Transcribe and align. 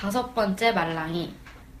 다섯 0.00 0.34
번째 0.34 0.72
말랑이. 0.72 1.34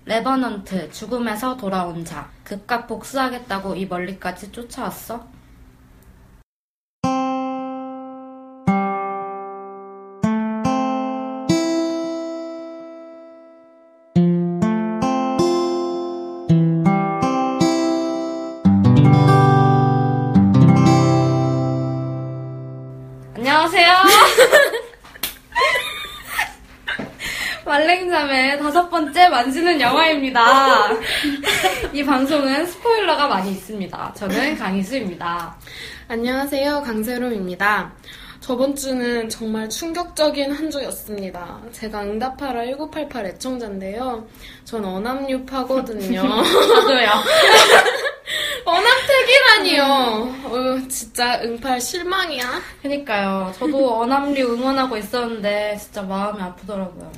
레버넌트, 0.04 0.92
죽음에서 0.92 1.56
돌아온 1.56 2.04
자. 2.04 2.28
극각 2.44 2.86
복수하겠다고 2.86 3.76
이 3.76 3.86
멀리까지 3.86 4.52
쫓아왔어? 4.52 5.26
번째 29.20 29.28
만지는 29.28 29.80
영화입니다. 29.80 30.88
이 31.92 32.02
방송은 32.02 32.64
스포일러가 32.64 33.28
많이 33.28 33.50
있습니다. 33.50 34.14
저는 34.16 34.56
강희수입니다. 34.56 35.56
안녕하세요. 36.08 36.80
강세롬입니다. 36.80 37.92
저번 38.40 38.74
주는 38.74 39.28
정말 39.28 39.68
충격적인 39.68 40.52
한 40.52 40.70
주였습니다. 40.70 41.60
제가 41.72 42.02
응답하라 42.02 42.64
1988 42.64 43.26
애청자인데요. 43.26 44.26
전 44.64 44.86
어남류파거든요. 44.86 46.22
저도요. 46.42 47.10
어남택이라니요. 48.64 49.84
어, 50.44 50.88
진짜 50.88 51.42
응팔 51.42 51.78
실망이야. 51.78 52.62
그니까요. 52.80 53.52
저도 53.58 54.00
어남류 54.00 54.54
응원하고 54.54 54.96
있었는데 54.96 55.76
진짜 55.78 56.00
마음이 56.00 56.40
아프더라고요. 56.40 57.12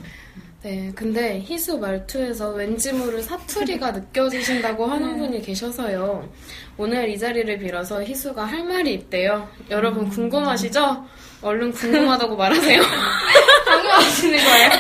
네, 0.63 0.93
근데 0.95 1.41
희수 1.41 1.77
말투에서 1.79 2.51
왠지 2.51 2.93
모를 2.93 3.21
사투리가 3.21 3.91
느껴지신다고 3.93 4.87
하는 4.87 5.19
분이 5.19 5.43
계셔서요. 5.43 6.29
오늘 6.77 7.09
이 7.09 7.19
자리를 7.19 7.59
빌어서 7.59 8.01
희수가 8.05 8.45
할 8.45 8.63
말이 8.63 8.95
있대요. 8.95 9.49
여러분 9.71 10.09
궁금하시죠? 10.09 11.05
얼른 11.43 11.73
궁금하다고 11.73 12.37
말하세요. 12.37 12.81
강요하시는 13.67 14.39
거예요? 14.39 14.71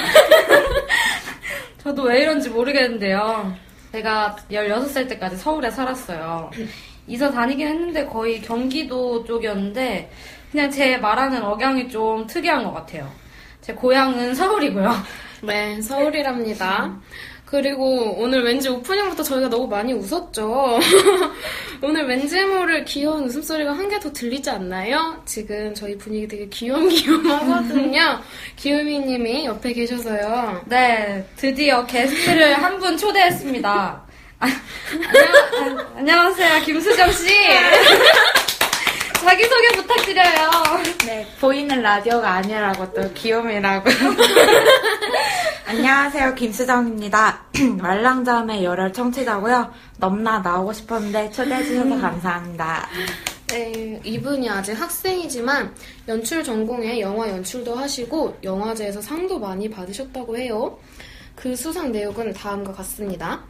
저도 1.82 2.04
왜 2.04 2.20
이런지 2.22 2.48
모르겠는데요. 2.48 3.52
제가 3.90 4.36
16살 4.52 5.08
때까지 5.08 5.36
서울에 5.36 5.68
살았어요. 5.68 6.52
이사 7.08 7.28
다니긴 7.28 7.66
했는데 7.66 8.06
거의 8.06 8.40
경기도 8.40 9.24
쪽이었는데 9.24 10.12
그냥 10.52 10.70
제 10.70 10.96
말하는 10.96 11.42
억양이 11.42 11.88
좀 11.88 12.24
특이한 12.28 12.62
것 12.62 12.72
같아요. 12.72 13.10
제 13.60 13.74
고향은 13.74 14.36
서울이고요. 14.36 14.92
네, 15.42 15.80
서울이랍니다. 15.82 16.96
그리고 17.44 18.14
오늘 18.16 18.44
왠지 18.44 18.68
오프닝부터 18.70 19.22
저희가 19.22 19.48
너무 19.48 19.66
많이 19.66 19.92
웃었죠. 19.92 20.78
오늘 21.82 22.06
왠지 22.06 22.42
모를 22.44 22.84
귀여운 22.86 23.24
웃음소리가 23.24 23.72
한 23.76 23.88
개 23.90 23.98
더 23.98 24.10
들리지 24.10 24.48
않나요? 24.48 25.20
지금 25.26 25.74
저희 25.74 25.98
분위기 25.98 26.26
되게 26.26 26.46
귀염귀염하거든요. 26.48 28.20
귀요미님이 28.56 29.44
옆에 29.44 29.72
계셔서요. 29.74 30.62
네, 30.66 31.26
드디어 31.36 31.84
게스트를 31.84 32.54
한 32.62 32.78
분 32.78 32.96
초대했습니다. 32.96 34.02
아, 34.40 34.46
안녕, 34.90 35.78
아, 35.78 35.92
안녕하세요, 35.98 36.62
김수정 36.64 37.12
씨. 37.12 37.28
자기소개 39.22 39.68
부탁드려요. 39.76 40.50
네, 41.06 41.26
보이는 41.40 41.80
라디오가 41.80 42.28
아니라고 42.32 42.92
또 42.92 43.12
귀요미라고. 43.14 43.88
안녕하세요, 45.64 46.34
김수정입니다. 46.34 47.44
말랑잠의 47.78 48.64
열혈 48.64 48.92
청취자고요. 48.92 49.72
넘나 49.98 50.40
나오고 50.40 50.72
싶었는데 50.72 51.30
초대해주셔서 51.30 52.00
감사합니다. 52.00 52.88
네, 53.46 54.00
이분이 54.02 54.50
아직 54.50 54.72
학생이지만 54.72 55.72
연출 56.08 56.42
전공에 56.42 57.00
영화 57.00 57.28
연출도 57.28 57.76
하시고 57.76 58.38
영화제에서 58.42 59.00
상도 59.00 59.38
많이 59.38 59.70
받으셨다고 59.70 60.36
해요. 60.36 60.78
그 61.36 61.54
수상 61.54 61.92
내용은 61.92 62.32
다음과 62.32 62.72
같습니다. 62.72 63.44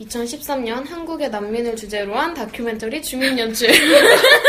2013년 0.00 0.88
한국의 0.88 1.30
난민을 1.30 1.76
주제로 1.76 2.14
한 2.14 2.32
다큐멘터리 2.32 3.02
주민 3.02 3.38
연출. 3.38 3.68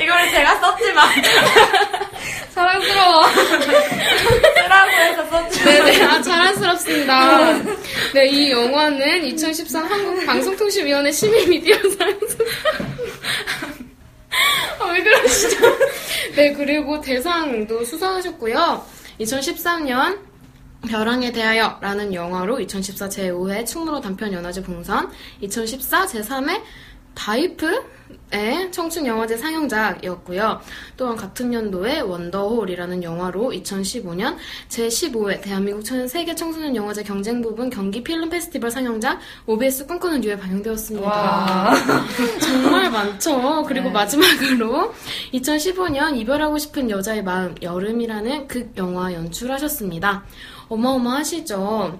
이거를 0.00 0.30
제가 0.30 0.60
썼지만. 0.60 1.08
사랑스러워. 2.50 3.26
쓰라고 3.28 4.90
해서 4.90 5.26
썼지만. 5.28 5.84
네네, 5.84 6.02
아, 6.04 6.22
자랑스럽습니다. 6.22 7.52
네, 8.14 8.26
이 8.26 8.50
영화는 8.50 9.24
2013 9.26 9.84
한국방송통신위원회 9.84 11.10
시민미디어상에서. 11.12 12.44
아, 14.78 14.84
왜 14.92 15.02
그러시죠? 15.02 15.78
네, 16.34 16.52
그리고 16.52 17.00
대상도 17.00 17.84
수상하셨고요. 17.84 18.84
2013년 19.20 20.18
벼랑에 20.88 21.32
대하여 21.32 21.78
라는 21.80 22.12
영화로 22.12 22.60
2014 22.60 23.08
제5회 23.08 23.66
충무로 23.66 24.00
단편 24.00 24.32
연화제 24.32 24.62
봉선, 24.62 25.10
2014 25.40 26.06
제3회 26.06 26.62
다이프의 27.16 28.70
청춘영화제 28.70 29.36
상영작이었고요. 29.38 30.60
또한 30.96 31.16
같은 31.16 31.52
연도에 31.52 32.00
원더홀이라는 32.00 33.02
영화로 33.02 33.50
2015년 33.52 34.36
제15회 34.68 35.40
대한민국 35.40 35.82
세계 36.08 36.34
청소년 36.34 36.76
영화제 36.76 37.02
경쟁 37.02 37.40
부분 37.40 37.70
경기 37.70 38.04
필름 38.04 38.28
페스티벌 38.28 38.70
상영작 38.70 39.18
OBS 39.46 39.86
꿈꾸는 39.86 40.20
류에 40.20 40.36
반영되었습니다. 40.36 41.08
와. 41.08 41.74
정말 42.40 42.90
많죠. 42.90 43.64
그리고 43.66 43.86
네. 43.86 43.92
마지막으로 43.92 44.94
2015년 45.32 46.16
이별하고 46.18 46.58
싶은 46.58 46.90
여자의 46.90 47.24
마음 47.24 47.54
여름이라는 47.60 48.46
극 48.46 48.76
영화 48.76 49.12
연출하셨습니다. 49.12 50.24
어마어마하시죠. 50.68 51.98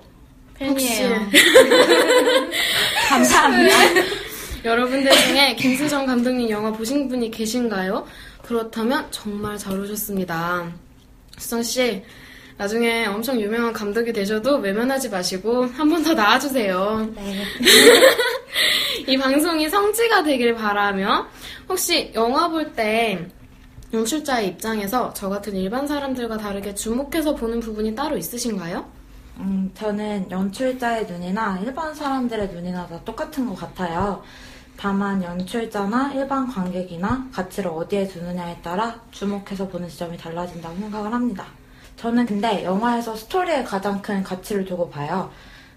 팬이에요. 0.55 1.17
감사합니다. 3.09 3.77
여러분들 4.65 5.11
중에 5.13 5.55
김수정 5.57 6.07
감독님 6.07 6.51
영화 6.51 6.73
보신 6.73 7.09
분이 7.09 7.31
계신가요? 7.31 8.07
그렇다면 8.43 9.07
정말 9.11 9.57
잘 9.59 9.79
오셨습니다. 9.79 10.73
수정 11.39 11.63
씨, 11.63 12.03
나중에 12.57 13.07
엄청 13.07 13.39
유명한 13.41 13.73
감독이 13.73 14.13
되셔도 14.13 14.57
외면하지 14.57 15.11
마시고 15.11 15.67
한 15.67 15.89
번 15.91 16.03
더 16.03 16.15
나와주세요. 16.15 17.13
네. 17.15 17.45
이 19.07 19.17
방송이 19.19 19.69
성지가 19.69 20.23
되길 20.25 20.55
바라며 20.55 21.27
혹시 21.69 22.11
영화 22.15 22.49
볼 22.49 22.73
때 22.75 23.27
연출자의 23.97 24.49
입장에서 24.49 25.13
저 25.15 25.31
같은 25.31 25.55
일반 25.57 25.87
사람들과 25.87 26.37
다르게 26.37 26.75
주목해서 26.75 27.35
보는 27.35 27.61
부분이 27.61 27.95
따로 27.95 28.17
있으신가요? 28.19 28.85
음, 29.39 29.71
저는 29.75 30.31
연출자의 30.31 31.07
눈이나 31.07 31.59
일반 31.61 31.95
사람들의 31.95 32.49
눈이나 32.49 32.87
다 32.87 33.01
똑같은 33.05 33.47
것 33.47 33.55
같아요. 33.55 34.23
다만 34.77 35.23
연출자나 35.23 36.13
일반 36.13 36.47
관객이나 36.47 37.29
가치를 37.33 37.71
어디에 37.71 38.07
두느냐에 38.07 38.61
따라 38.61 39.01
주목해서 39.13 39.67
보는 39.69 39.89
지점이 39.89 40.19
달라진다고 40.19 40.77
생각을 40.77 41.13
합니다. 41.15 41.47
저는 41.97 42.27
근데 42.27 42.65
영화에서 42.65 43.17
스토리에 43.17 43.65
가장 43.65 44.03
큰 44.03 44.23
가치를 44.23 44.67
두고 44.67 44.91
봐요. 44.91 45.31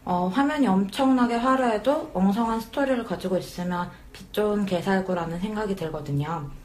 어, 0.03 0.27
화면이 0.27 0.67
엄청나게 0.67 1.35
화려해도 1.35 2.11
엉성한 2.13 2.59
스토리를 2.59 3.01
가지고 3.05 3.37
있으면 3.37 3.89
빛 4.11 4.33
좋은 4.33 4.65
개살구라는 4.65 5.39
생각이 5.39 5.77
들거든요. 5.77 6.58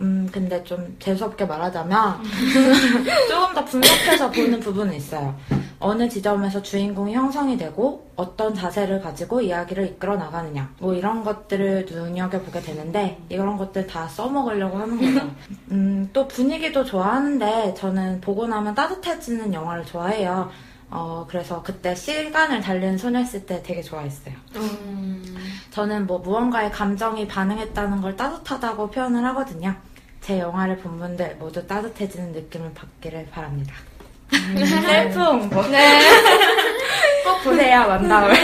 음, 0.00 0.28
근데 0.32 0.62
좀 0.64 0.96
재수없게 0.98 1.44
말하자면 1.44 2.22
조금 3.28 3.54
더 3.54 3.64
분석해서 3.64 4.30
보는 4.30 4.60
부분은 4.60 4.94
있어요. 4.94 5.34
어느 5.78 6.08
지점에서 6.08 6.62
주인공이 6.62 7.14
형성이 7.14 7.56
되고 7.56 8.10
어떤 8.16 8.54
자세를 8.54 9.00
가지고 9.00 9.40
이야기를 9.40 9.86
이끌어 9.86 10.16
나가느냐 10.16 10.74
뭐 10.78 10.94
이런 10.94 11.24
것들을 11.24 11.86
눈여겨보게 11.90 12.60
되는데 12.60 13.18
이런 13.30 13.56
것들 13.56 13.86
다 13.86 14.06
써먹으려고 14.08 14.76
하는 14.78 14.98
거죠. 14.98 15.30
음, 15.72 16.10
또 16.12 16.28
분위기도 16.28 16.84
좋아하는데 16.84 17.74
저는 17.74 18.20
보고 18.20 18.46
나면 18.46 18.74
따뜻해지는 18.74 19.54
영화를 19.54 19.86
좋아해요. 19.86 20.50
어, 20.90 21.24
그래서 21.28 21.62
그때 21.62 21.94
시간을 21.94 22.60
달리는 22.60 22.98
소녀 22.98 23.20
있을 23.20 23.46
때 23.46 23.62
되게 23.62 23.80
좋아했어요. 23.80 24.34
저는 25.70 26.06
뭐 26.06 26.18
무언가에 26.18 26.68
감정이 26.70 27.28
반응했다는 27.28 28.00
걸 28.00 28.16
따뜻하다고 28.16 28.90
표현을 28.90 29.24
하거든요. 29.26 29.76
제 30.20 30.38
영화를 30.38 30.76
본 30.78 30.98
분들 30.98 31.36
모두 31.38 31.66
따뜻해지는 31.66 32.32
느낌을 32.32 32.72
받기를 32.74 33.28
바랍니다. 33.30 33.74
셀프 34.30 35.18
홍보. 35.18 35.62
네. 35.68 36.00
꼭 37.24 37.42
보세요, 37.42 37.86
원다울. 37.88 38.32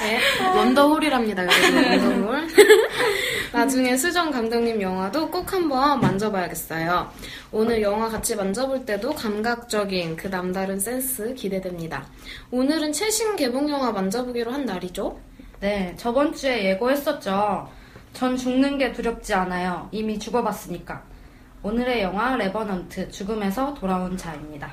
네, 0.00 0.20
원더홀이랍니다, 0.54 1.42
여러분. 1.42 2.24
원더홀. 2.24 2.46
나중에 3.52 3.96
수정 3.96 4.30
감독님 4.30 4.82
영화도 4.82 5.30
꼭 5.30 5.50
한번 5.52 5.98
만져봐야겠어요. 6.00 7.10
오늘 7.50 7.80
영화 7.80 8.08
같이 8.08 8.36
만져볼 8.36 8.84
때도 8.84 9.14
감각적인 9.14 10.16
그 10.16 10.28
남다른 10.28 10.78
센스 10.78 11.32
기대됩니다. 11.34 12.06
오늘은 12.50 12.92
최신 12.92 13.34
개봉 13.34 13.70
영화 13.70 13.90
만져보기로 13.92 14.52
한 14.52 14.66
날이죠? 14.66 15.18
네, 15.60 15.94
저번 15.96 16.34
주에 16.34 16.66
예고했었죠. 16.66 17.68
전 18.16 18.34
죽는 18.34 18.78
게 18.78 18.92
두렵지 18.92 19.34
않아요. 19.34 19.90
이미 19.92 20.18
죽어봤으니까. 20.18 21.02
오늘의 21.62 22.00
영화 22.00 22.34
레버넌트 22.36 23.10
죽음에서 23.10 23.74
돌아온 23.74 24.16
자입니다. 24.16 24.72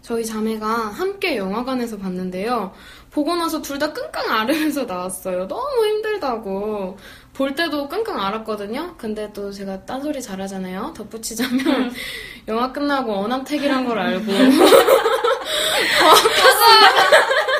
저희 0.00 0.24
자매가 0.24 0.66
함께 0.66 1.36
영화관에서 1.36 1.98
봤는데요. 1.98 2.72
보고 3.10 3.36
나서 3.36 3.60
둘 3.60 3.78
다 3.78 3.92
끙끙 3.92 4.30
앓으면서 4.30 4.84
나왔어요. 4.84 5.46
너무 5.48 5.84
힘들다고. 5.86 6.96
볼 7.38 7.54
때도 7.54 7.86
끙끙 7.88 8.18
앓았거든요. 8.20 8.94
근데 8.98 9.30
또 9.32 9.52
제가 9.52 9.84
딴소리 9.86 10.20
잘하잖아요. 10.20 10.92
덧붙이자면 10.96 11.94
영화 12.48 12.72
끝나고 12.72 13.12
어남택이란 13.14 13.86
걸 13.86 13.96
알고 13.96 14.32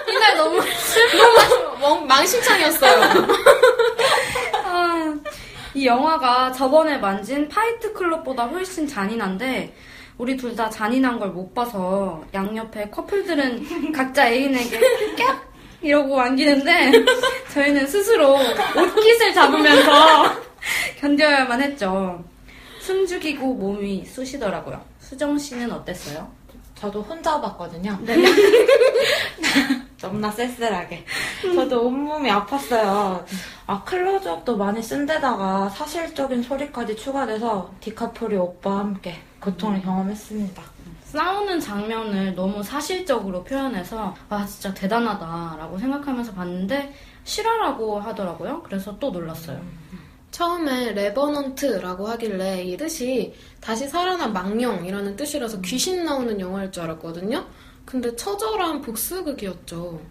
이날 0.08 0.36
너무 0.36 0.60
너무 1.80 2.04
망신창이었어요. 2.06 3.02
아, 4.64 5.14
이 5.74 5.86
영화가 5.86 6.50
저번에 6.52 6.98
만진 6.98 7.48
파이트 7.48 7.92
클럽보다 7.92 8.46
훨씬 8.46 8.86
잔인한데 8.86 9.72
우리 10.18 10.36
둘 10.36 10.56
다 10.56 10.68
잔인한 10.68 11.20
걸 11.20 11.30
못 11.30 11.54
봐서 11.54 12.24
양옆에 12.34 12.90
커플들은 12.90 13.92
각자 13.92 14.28
애인에게 14.28 14.80
깍 15.16 15.47
이러고 15.80 16.20
안기는데 16.20 16.92
저희는 17.52 17.86
스스로 17.86 18.34
옷깃을 18.34 19.32
잡으면서 19.34 20.32
견뎌야만 20.98 21.62
했죠. 21.62 22.22
숨 22.80 23.06
죽이고 23.06 23.54
몸이 23.54 24.04
쑤시더라고요. 24.04 24.80
수정 24.98 25.38
씨는 25.38 25.70
어땠어요? 25.70 26.28
저도 26.74 27.02
혼자 27.02 27.40
봤거든요. 27.40 27.98
네. 28.02 28.16
너무나 30.00 30.30
쓸쓸하게. 30.30 31.04
저도 31.42 31.86
온몸이 31.86 32.30
아팠어요. 32.30 33.24
아, 33.66 33.84
클로즈업도 33.84 34.56
많이 34.56 34.80
쓴 34.82 35.04
데다가 35.04 35.68
사실적인 35.70 36.42
소리까지 36.42 36.96
추가돼서 36.96 37.72
디카프리 37.80 38.36
오빠와 38.36 38.78
함께 38.78 39.16
고통을 39.40 39.82
경험했습니다. 39.82 40.62
싸우는 41.08 41.58
장면을 41.58 42.34
너무 42.34 42.62
사실적으로 42.62 43.42
표현해서 43.42 44.14
아 44.28 44.44
진짜 44.44 44.74
대단하다라고 44.74 45.78
생각하면서 45.78 46.34
봤는데 46.34 46.92
실화라고 47.24 47.98
하더라고요. 47.98 48.62
그래서 48.62 48.98
또 48.98 49.10
놀랐어요. 49.10 49.58
처음에 50.30 50.92
레버넌트라고 50.92 52.06
하길래 52.08 52.62
이 52.62 52.76
뜻이 52.76 53.34
다시 53.60 53.88
살아난 53.88 54.34
망령이라는 54.34 55.16
뜻이라서 55.16 55.62
귀신 55.62 56.04
나오는 56.04 56.38
영화일 56.38 56.70
줄 56.70 56.82
알았거든요. 56.82 57.46
근데 57.86 58.14
처절한 58.14 58.82
복수극이었죠. 58.82 60.02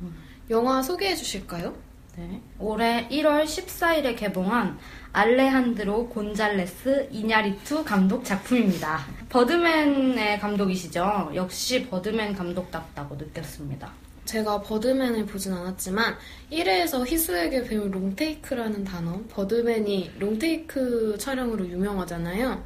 영화 0.49 0.81
소개해 0.81 1.15
주실까요? 1.15 1.75
네. 2.17 2.41
올해 2.57 3.07
1월 3.09 3.43
14일에 3.43 4.17
개봉한 4.17 4.79
알레한드로 5.13 6.09
곤잘레스 6.09 7.09
이냐리투 7.11 7.83
감독 7.85 8.25
작품입니다. 8.25 9.01
버드맨의 9.29 10.39
감독이시죠? 10.39 11.33
역시 11.35 11.87
버드맨 11.87 12.33
감독답다고 12.33 13.17
느꼈습니다. 13.17 13.91
제가 14.25 14.61
버드맨을 14.61 15.27
보진 15.27 15.53
않았지만 15.53 16.15
1회에서 16.51 17.05
희수에게 17.05 17.63
배운 17.65 17.91
롱테이크라는 17.91 18.83
단어 18.83 19.21
버드맨이 19.29 20.13
롱테이크 20.17 21.17
촬영으로 21.19 21.67
유명하잖아요. 21.67 22.63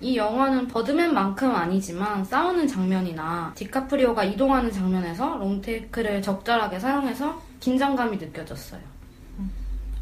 이 0.00 0.16
영화는 0.16 0.68
버드맨만큼 0.68 1.50
아니지만 1.50 2.24
싸우는 2.24 2.68
장면이나 2.68 3.52
디카프리오가 3.56 4.22
이동하는 4.22 4.70
장면에서 4.70 5.36
롱테이크를 5.38 6.22
적절하게 6.22 6.78
사용해서 6.78 7.47
긴장감이 7.60 8.16
느껴졌어요. 8.16 8.80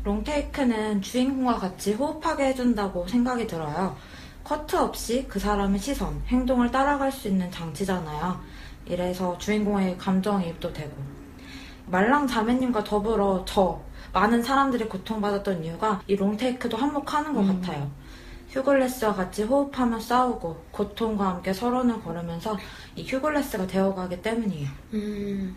롱테이크는 0.04 1.02
주인공과 1.02 1.56
같이 1.56 1.94
호흡하게 1.94 2.46
해준다고 2.48 3.08
생각이 3.08 3.46
들어요. 3.46 3.96
커트 4.44 4.76
없이 4.76 5.26
그 5.28 5.40
사람의 5.40 5.80
시선, 5.80 6.22
행동을 6.28 6.70
따라갈 6.70 7.10
수 7.10 7.26
있는 7.26 7.50
장치잖아요. 7.50 8.40
이래서 8.86 9.36
주인공의 9.38 9.98
감정이입도 9.98 10.72
되고. 10.72 10.94
말랑 11.86 12.28
자매님과 12.28 12.84
더불어 12.84 13.44
저, 13.46 13.80
많은 14.12 14.42
사람들이 14.42 14.88
고통받았던 14.88 15.64
이유가 15.64 16.00
이 16.06 16.14
롱테이크도 16.14 16.76
한몫하는 16.76 17.34
것 17.34 17.40
음. 17.40 17.60
같아요. 17.60 17.90
휴글레스와 18.50 19.14
같이 19.14 19.42
호흡하며 19.42 19.98
싸우고 19.98 20.66
고통과 20.70 21.30
함께 21.30 21.52
서론을 21.52 22.00
걸으면서 22.00 22.56
이 22.94 23.02
휴글레스가 23.02 23.66
되어가기 23.66 24.22
때문이에요. 24.22 24.68
음, 24.94 25.56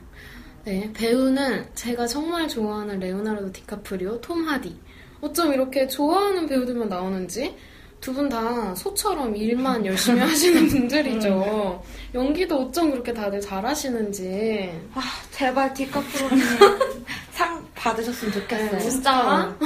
네, 0.70 0.88
배우는 0.94 1.66
제가 1.74 2.06
정말 2.06 2.48
좋아하는 2.48 3.00
레오나르도 3.00 3.52
디카프리오, 3.54 4.22
톰 4.22 4.48
하디. 4.48 4.78
어쩜 5.20 5.52
이렇게 5.52 5.88
좋아하는 5.88 6.46
배우들만 6.46 6.88
나오는지 6.90 7.56
두 8.00 8.14
분 8.14 8.30
다 8.30 8.76
소처럼 8.76 9.36
일만 9.36 9.84
열심히 9.84 10.20
하시는 10.22 10.68
분들이죠. 10.68 11.84
연기도 12.14 12.62
어쩜 12.68 12.92
그렇게 12.92 13.12
다들 13.12 13.42
잘하시는지. 13.42 14.72
아, 14.94 15.02
제발 15.32 15.74
디카프로님 15.74 16.40
상 17.34 17.68
받으셨으면 17.74 18.32
좋겠어요. 18.36 18.80
진짜 18.80 19.58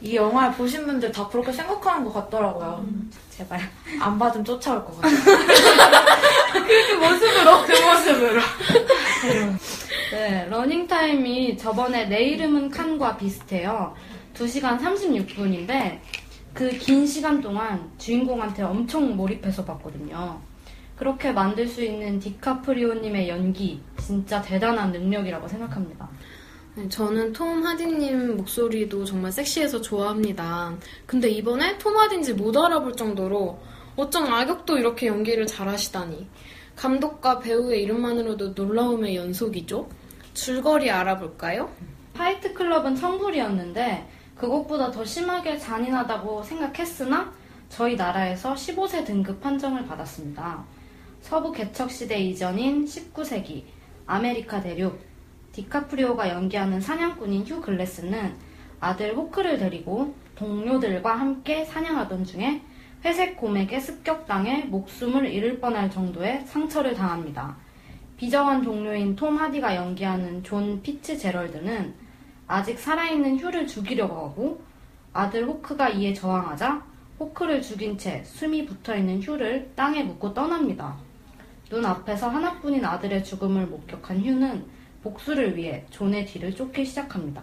이 0.00 0.16
영화 0.16 0.50
보신 0.52 0.86
분들 0.86 1.12
다 1.12 1.28
그렇게 1.28 1.52
생각하는 1.52 2.06
것 2.06 2.14
같더라고요. 2.14 2.82
제발. 3.28 3.60
안 4.00 4.18
받으면 4.18 4.42
쫓아올 4.46 4.82
것 4.86 4.96
같아요. 5.02 5.16
그 6.64 6.92
모습으로 6.94 7.66
그 7.66 7.72
모습으로. 7.84 8.40
네, 10.10 10.46
러닝 10.50 10.88
타임이 10.88 11.56
저번에 11.56 12.06
내 12.06 12.22
이름은 12.24 12.70
칸과 12.70 13.16
비슷해요. 13.16 13.94
2시간 14.34 14.78
36분인데 14.80 16.00
그 16.52 16.68
긴 16.78 17.06
시간 17.06 17.40
동안 17.40 17.90
주인공한테 17.98 18.62
엄청 18.62 19.16
몰입해서 19.16 19.64
봤거든요. 19.64 20.40
그렇게 20.96 21.30
만들 21.32 21.68
수 21.68 21.82
있는 21.84 22.18
디카프리오님의 22.18 23.28
연기 23.28 23.80
진짜 23.98 24.42
대단한 24.42 24.90
능력이라고 24.90 25.46
생각합니다. 25.46 26.08
네, 26.74 26.88
저는 26.88 27.32
톰 27.32 27.64
하디님 27.64 28.36
목소리도 28.36 29.04
정말 29.04 29.30
섹시해서 29.30 29.80
좋아합니다. 29.80 30.76
근데 31.06 31.28
이번에 31.30 31.78
톰 31.78 31.96
하디인지 31.96 32.34
못 32.34 32.56
알아볼 32.56 32.94
정도로 32.96 33.60
어쩜 33.96 34.32
악역도 34.32 34.78
이렇게 34.78 35.06
연기를 35.06 35.46
잘하시다니. 35.46 36.26
감독과 36.76 37.40
배우의 37.40 37.82
이름만으로도 37.82 38.50
놀라움의 38.50 39.16
연속이죠. 39.16 39.88
줄거리 40.40 40.90
알아볼까요? 40.90 41.70
파이트 42.14 42.54
클럽은 42.54 42.96
청불이었는데 42.96 44.08
그것보다 44.36 44.90
더 44.90 45.04
심하게 45.04 45.58
잔인하다고 45.58 46.42
생각했으나 46.42 47.30
저희 47.68 47.94
나라에서 47.94 48.54
15세 48.54 49.04
등급 49.04 49.42
판정을 49.42 49.86
받았습니다. 49.86 50.64
서부 51.20 51.52
개척 51.52 51.90
시대 51.90 52.18
이전인 52.18 52.86
19세기 52.86 53.64
아메리카 54.06 54.62
대륙 54.62 54.98
디카프리오가 55.52 56.30
연기하는 56.30 56.80
사냥꾼인 56.80 57.46
휴 57.46 57.60
글래스는 57.60 58.34
아들 58.80 59.14
호크를 59.14 59.58
데리고 59.58 60.14
동료들과 60.36 61.16
함께 61.16 61.66
사냥하던 61.66 62.24
중에 62.24 62.62
회색 63.04 63.36
곰에게 63.36 63.78
습격당해 63.78 64.64
목숨을 64.64 65.26
잃을 65.26 65.60
뻔할 65.60 65.90
정도의 65.90 66.46
상처를 66.46 66.94
당합니다. 66.94 67.58
비정한 68.20 68.60
동료인 68.60 69.16
톰 69.16 69.38
하디가 69.38 69.74
연기하는 69.76 70.42
존 70.42 70.82
피츠 70.82 71.16
제럴드는 71.16 71.94
아직 72.46 72.78
살아있는 72.78 73.38
휴를 73.38 73.66
죽이려고 73.66 74.14
하고 74.14 74.62
아들 75.14 75.46
호크가 75.48 75.88
이에 75.88 76.12
저항하자 76.12 76.84
호크를 77.18 77.62
죽인 77.62 77.96
채 77.96 78.22
숨이 78.24 78.66
붙어있는 78.66 79.22
휴를 79.22 79.72
땅에 79.74 80.02
묻고 80.02 80.34
떠납니다. 80.34 80.98
눈앞에서 81.70 82.28
하나뿐인 82.28 82.84
아들의 82.84 83.24
죽음을 83.24 83.66
목격한 83.68 84.20
휴는 84.20 84.66
복수를 85.02 85.56
위해 85.56 85.86
존의 85.88 86.26
뒤를 86.26 86.54
쫓기 86.54 86.84
시작합니다. 86.84 87.42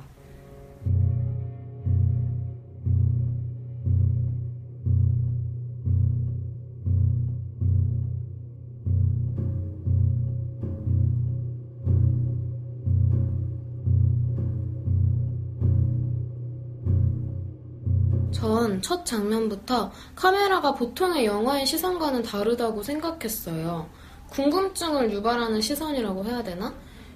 전 18.47 18.81
첫 18.81 19.05
장면부터 19.05 19.91
카메라가 20.15 20.73
보통의 20.73 21.25
영화의 21.25 21.65
시선과는 21.65 22.23
다르다고 22.23 22.81
생각했어요. 22.81 23.89
궁금증을 24.29 25.11
유발하는 25.11 25.59
시선이라고 25.59 26.23
해야 26.25 26.41
되나? 26.43 26.73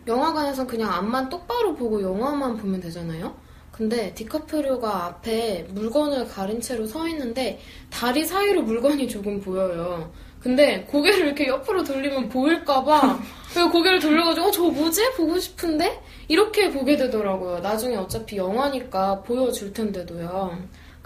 영화관에선 0.08 0.68
그냥 0.68 0.92
앞만 0.92 1.30
똑바로 1.30 1.74
보고 1.76 2.02
영화만 2.02 2.58
보면 2.58 2.82
되잖아요? 2.82 3.34
근데 3.72 4.14
디카프리오가 4.14 5.06
앞에 5.06 5.68
물건을 5.70 6.28
가린 6.28 6.60
채로 6.60 6.86
서 6.86 7.08
있는데 7.08 7.60
다리 7.90 8.26
사이로 8.26 8.64
물건이 8.64 9.08
조금 9.08 9.40
보여요. 9.40 10.12
근데 10.42 10.84
고개를 10.84 11.28
이렇게 11.28 11.48
옆으로 11.48 11.84
돌리면 11.84 12.28
보일까봐 12.30 13.20
고개를 13.72 14.00
돌려가지고 14.00 14.48
어, 14.48 14.52
저거 14.52 14.72
뭐지? 14.72 15.12
보고 15.16 15.40
싶은데? 15.40 16.02
이렇게 16.28 16.70
보게 16.72 16.98
되더라고요. 16.98 17.60
나중에 17.60 17.96
어차피 17.96 18.38
영화니까 18.38 19.22
보여줄 19.22 19.72
텐데도요. 19.72 20.58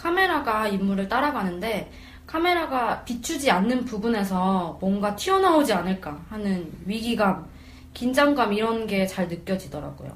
카메라가 0.05 0.67
인물을 0.67 1.07
따라가는데 1.09 1.91
카메라가 2.27 3.03
비추지 3.05 3.50
않는 3.50 3.85
부분에서 3.85 4.77
뭔가 4.79 5.15
튀어나오지 5.15 5.74
않을까 5.74 6.24
하는 6.29 6.71
위기감, 6.85 7.50
긴장감 7.95 8.53
이런 8.53 8.85
게 8.85 9.07
잘 9.07 9.27
느껴지더라고요. 9.27 10.15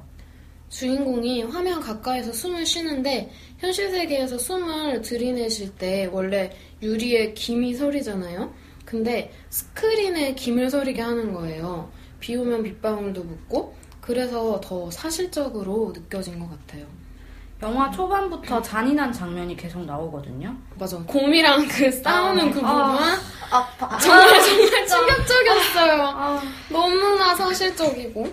주인공이 0.69 1.41
화면 1.41 1.79
가까이서 1.79 2.31
숨을 2.33 2.67
쉬는데 2.67 3.31
현실 3.57 3.89
세계에서 3.89 4.37
숨을 4.37 5.01
들이내실 5.01 5.73
때 5.75 6.07
원래 6.11 6.51
유리에 6.83 7.33
김이 7.33 7.73
서리잖아요. 7.73 8.53
근데 8.85 9.31
스크린에 9.49 10.35
김을 10.35 10.69
서리게 10.69 11.01
하는 11.01 11.33
거예요. 11.33 11.91
비 12.19 12.35
오면 12.35 12.61
빗방울도 12.61 13.23
묻고 13.23 13.75
그래서 14.01 14.61
더 14.63 14.91
사실적으로 14.91 15.93
느껴진 15.95 16.37
것 16.37 16.47
같아요. 16.47 16.98
영화 17.61 17.91
초반부터 17.91 18.61
잔인한 18.61 19.11
장면이 19.11 19.57
계속 19.57 19.83
나오거든요. 19.83 20.55
맞아. 20.77 20.97
곰이랑 21.05 21.67
그 21.67 21.91
싸우는 21.91 22.51
그 22.51 22.61
부분 22.61 22.69
아, 22.69 23.17
아파. 23.51 23.97
정말 23.97 24.41
정말 24.41 24.87
충격적이었어요. 24.87 26.01
아, 26.03 26.41
너무나 26.69 27.35
사실적이고 27.35 28.25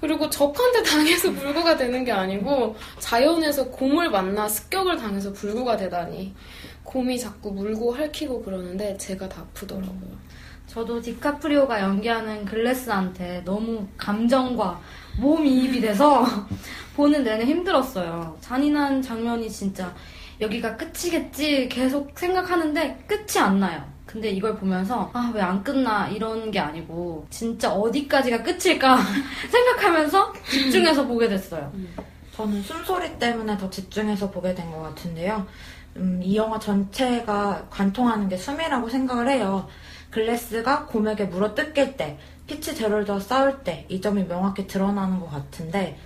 그리고 0.00 0.28
적한테 0.28 0.82
당해서 0.82 1.30
불구가 1.32 1.76
되는 1.76 2.04
게 2.04 2.10
아니고 2.10 2.74
자연에서 2.98 3.70
곰을 3.70 4.10
만나 4.10 4.48
습격을 4.48 4.96
당해서 4.96 5.32
불구가 5.32 5.76
되다니 5.76 6.34
곰이 6.82 7.18
자꾸 7.18 7.52
물고 7.52 7.92
핥히고 7.94 8.42
그러는데 8.42 8.96
제가 8.98 9.28
다 9.28 9.42
아프더라고요. 9.42 10.24
저도 10.66 11.00
디카프리오가 11.00 11.80
연기하는 11.80 12.44
글래스한테 12.44 13.42
너무 13.44 13.86
감정과 13.96 14.80
몸이 15.18 15.64
입이 15.64 15.80
돼서 15.80 16.26
보는 16.96 17.24
내내 17.24 17.44
힘들었어요. 17.44 18.36
잔인한 18.40 19.02
장면이 19.02 19.50
진짜 19.50 19.92
여기가 20.40 20.76
끝이겠지 20.76 21.68
계속 21.68 22.16
생각하는데 22.18 23.04
끝이 23.06 23.38
안 23.42 23.60
나요. 23.60 23.82
근데 24.06 24.30
이걸 24.30 24.56
보면서 24.56 25.10
아 25.12 25.32
왜 25.34 25.40
안 25.40 25.62
끝나 25.64 26.08
이런 26.08 26.50
게 26.50 26.60
아니고 26.60 27.26
진짜 27.30 27.72
어디까지가 27.72 28.42
끝일까 28.42 28.98
생각하면서 29.50 30.32
집중해서 30.50 31.06
보게 31.06 31.28
됐어요. 31.28 31.72
저는 32.36 32.62
숨소리 32.62 33.16
때문에 33.18 33.56
더 33.58 33.68
집중해서 33.70 34.30
보게 34.30 34.54
된 34.54 34.70
것 34.70 34.80
같은데요. 34.82 35.46
음, 35.96 36.20
이 36.22 36.36
영화 36.36 36.58
전체가 36.58 37.66
관통하는 37.70 38.28
게 38.28 38.36
숨이라고 38.36 38.88
생각을 38.88 39.28
해요. 39.28 39.68
글래스가 40.10 40.86
곰에게 40.86 41.24
물어 41.26 41.54
뜯길 41.54 41.96
때, 41.96 42.18
피치 42.46 42.74
제롤드와 42.74 43.20
싸울 43.20 43.62
때, 43.64 43.84
이 43.88 44.00
점이 44.00 44.26
명확히 44.26 44.66
드러나는 44.66 45.18
것 45.20 45.30
같은데, 45.30 45.96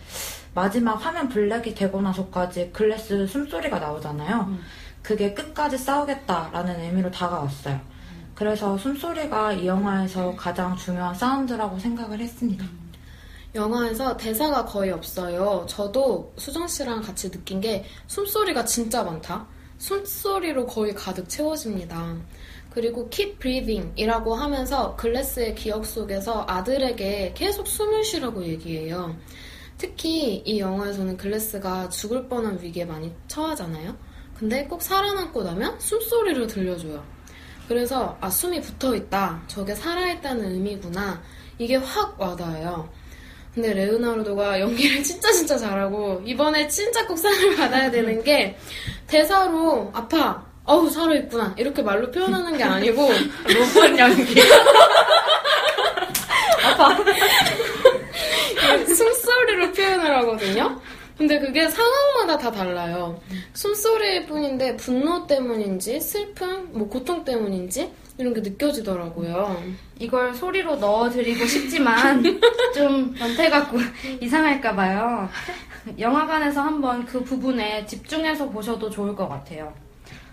마지막 0.59 0.95
화면 0.95 1.29
블랙이 1.29 1.73
되고 1.73 2.03
나서까지 2.03 2.73
글래스 2.73 3.29
숨소리가 3.29 3.79
나오잖아요. 3.79 4.47
음. 4.49 4.61
그게 5.03 5.33
끝까지 5.33 5.79
싸우겠다라는 5.79 6.81
의미로 6.81 7.13
다가왔어요. 7.13 7.81
그래서 8.35 8.77
숨소리가 8.77 9.53
이 9.53 9.69
영화에서 9.69 10.35
가장 10.35 10.75
중요한 10.75 11.15
사운드라고 11.15 11.79
생각을 11.79 12.19
했습니다. 12.19 12.65
영화에서 13.55 14.17
대사가 14.17 14.65
거의 14.65 14.91
없어요. 14.91 15.65
저도 15.69 16.35
수정 16.37 16.67
씨랑 16.67 17.03
같이 17.03 17.31
느낀 17.31 17.61
게 17.61 17.85
숨소리가 18.09 18.65
진짜 18.65 19.05
많다. 19.05 19.47
숨소리로 19.79 20.67
거의 20.67 20.93
가득 20.93 21.29
채워집니다. 21.29 22.17
그리고 22.71 23.09
keep 23.11 23.39
breathing 23.39 23.93
이라고 23.95 24.35
하면서 24.35 24.97
글래스의 24.97 25.55
기억 25.55 25.87
속에서 25.87 26.45
아들에게 26.49 27.35
계속 27.37 27.69
숨을 27.69 28.03
쉬라고 28.03 28.45
얘기해요. 28.45 29.15
특히 29.79 30.43
이 30.45 30.59
영화에서는 30.59 31.17
글래스가 31.17 31.89
죽을 31.89 32.29
뻔한 32.29 32.59
위기에 32.61 32.85
많이 32.85 33.13
처하잖아요. 33.29 33.97
근데 34.37 34.65
꼭 34.65 34.83
살아남고 34.83 35.43
나면 35.45 35.79
숨소리를 35.79 36.47
들려줘요. 36.49 37.03
그래서 37.69 38.17
아 38.21 38.29
숨이 38.29 38.61
붙어 38.61 38.95
있다. 38.95 39.41
저게 39.47 39.75
살아있다는 39.75 40.53
의미구나. 40.53 41.23
이게 41.59 41.77
확 41.77 42.21
와닿아요. 42.21 42.89
근데 43.55 43.73
레오나르도가 43.73 44.61
연기를 44.61 45.03
진짜 45.03 45.33
진짜 45.33 45.57
잘하고 45.57 46.23
이번에 46.25 46.69
진짜 46.69 47.07
꼭 47.07 47.17
상을 47.17 47.57
받아야 47.57 47.91
되는 47.91 48.23
게 48.23 48.57
대사로 49.07 49.91
아파 49.95 50.45
어우 50.65 50.91
살아있구나 50.91 51.55
이렇게 51.57 51.83
말로 51.83 52.11
표현하는 52.11 52.57
게 52.57 52.65
아니고 52.65 53.09
로봇 53.49 53.99
연기. 53.99 54.41
숨소리로 58.87 59.73
표현을 59.73 60.17
하거든요. 60.19 60.81
근데 61.17 61.39
그게 61.41 61.69
상황마다 61.69 62.39
다 62.39 62.51
달라요. 62.51 63.21
숨소리일 63.53 64.27
뿐인데 64.27 64.77
분노 64.77 65.27
때문인지 65.27 66.01
슬픔, 66.01 66.69
뭐 66.73 66.89
고통 66.89 67.25
때문인지 67.25 67.91
이런 68.19 68.35
게 68.35 68.41
느껴지더라고요. 68.41 69.63
이걸 69.99 70.33
소리로 70.35 70.77
넣어드리고 70.77 71.45
싶지만 71.45 72.23
좀 72.75 73.13
변태 73.15 73.51
같고 73.51 73.79
이상할까 74.21 74.75
봐요. 74.77 75.29
영화관에서 75.99 76.61
한번 76.63 77.05
그 77.05 77.23
부분에 77.25 77.85
집중해서 77.87 78.49
보셔도 78.51 78.89
좋을 78.89 79.15
것 79.17 79.29
같아요. 79.29 79.73